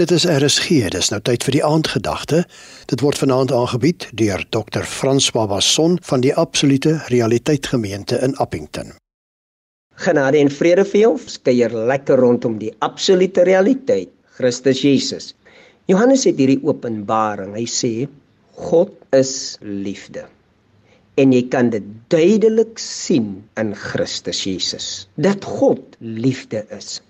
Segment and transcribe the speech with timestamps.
[0.00, 2.38] Dit is RSG, dis nou tyd vir die aandgedagte.
[2.88, 4.86] Dit word vanaand aangebied deur Dr.
[4.88, 8.94] Frans Babasson van die Absolute Realiteit Gemeente in Appington.
[10.00, 14.08] Genade en vrede vir jou, skeuier lekker rondom die absolute realiteit,
[14.40, 15.34] Christus Jesus.
[15.92, 17.52] Johannes het hierdie openbaring.
[17.52, 17.92] Hy sê
[18.64, 20.24] God is liefde.
[21.20, 27.02] En jy kan dit duidelik sien in Christus Jesus dat God liefde is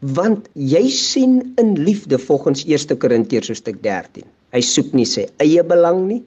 [0.00, 4.26] want jy sien in liefde volgens 1 Korintiërs hoofstuk 13.
[4.52, 6.22] Hy soek nie sy eie belang nie.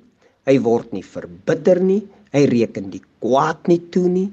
[0.49, 2.01] Hy word nie verbitter nie.
[2.33, 4.29] Hy reken die kwaad nie toe nie.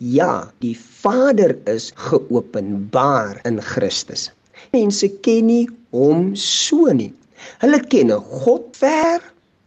[0.00, 4.30] Ja, die Vader is geopenbaar in Christus.
[4.72, 7.12] Mense ken nie hom so nie.
[7.62, 9.20] Hulle ken 'n God ver,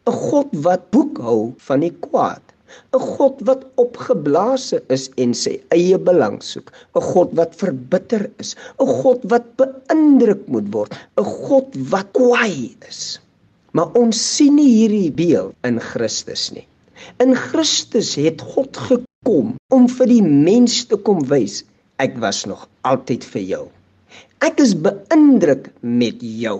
[0.08, 2.53] 'n God wat boekhou van die kwaad.
[2.94, 8.56] 'n God wat opgeblaase is en sy eie belang soek, 'n God wat verbitter is,
[8.80, 13.20] 'n God wat beïndruk moet word, 'n God wat kwaai is.
[13.74, 16.68] Maar ons sien nie hierdie beeld in Christus nie.
[17.24, 21.64] In Christus het God gekom om vir die mens te kom wys,
[21.98, 23.66] ek was nog altyd vir jou.
[24.46, 26.60] Ek is beïndruk met jou.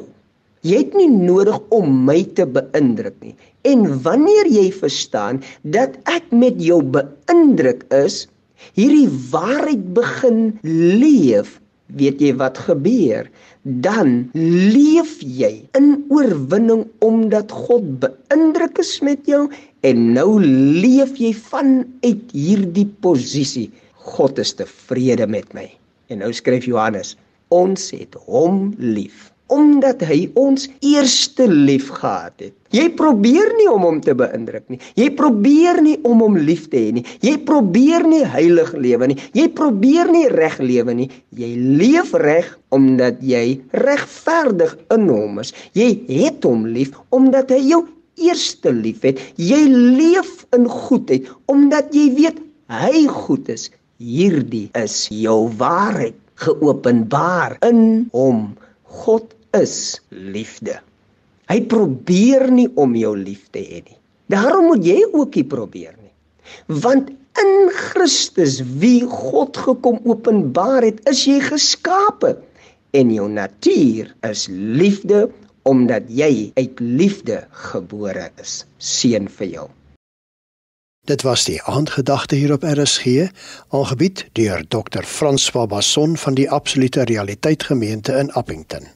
[0.64, 3.34] Jy het nie nodig om my te beïndruk nie.
[3.68, 5.42] En wanneer jy verstaan
[5.76, 8.22] dat ek met jou beïndruk is,
[8.80, 11.58] hierdie waarheid begin leef,
[12.00, 13.28] weet jy wat gebeur?
[13.84, 19.50] Dan leef jy in oorwinning omdat God beïndruk is met jou
[19.84, 23.68] en nou leef jy vanuit hierdie posisie.
[24.16, 25.68] God is tevrede met my.
[26.08, 27.18] En nou skryf Johannes,
[27.52, 32.54] ons het hom lief omdat hy ons eerste lief gehad het.
[32.74, 34.80] Jy probeer nie om hom te beïndruk nie.
[34.98, 37.04] Jy probeer nie om hom lief te hê nie.
[37.22, 39.18] Jy probeer nie heilig lewe nie.
[39.38, 41.10] Jy probeer nie reg lewe nie.
[41.38, 45.54] Jy leef reg omdat jy regverdig in hom is.
[45.78, 47.84] Jy het hom lief omdat hy jou
[48.18, 49.22] eerste lief het.
[49.38, 52.42] Jy leef in goedheid omdat jy weet
[52.74, 53.70] hy goed is.
[54.02, 58.48] Hierdie is jou waarheid geopenbaar in hom.
[59.04, 60.80] God is liefde.
[61.52, 64.00] Hy probeer nie om jou lief te hê nie.
[64.32, 66.14] Daarom moet jy ook nie probeer nie.
[66.68, 72.38] Want in Christus wie God gekom openbaar het, is jy geskape
[72.94, 75.28] en jou natuur is liefde
[75.64, 78.64] omdat jy uit liefde gebore is.
[78.78, 79.70] Seën vir jou.
[81.08, 83.28] Dit was die aandgedagte hier op RSG,
[83.76, 85.04] aangebied deur Dr.
[85.04, 88.88] François Basson van die Absolute Realiteit Gemeente in Appington.